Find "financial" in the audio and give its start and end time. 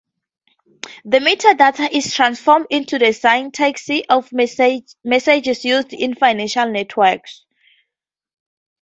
6.15-6.65